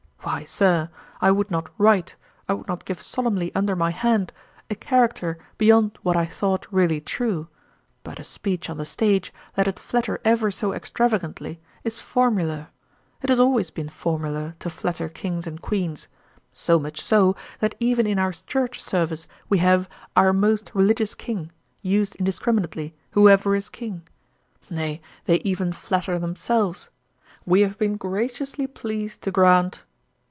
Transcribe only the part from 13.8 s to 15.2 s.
formular to flatter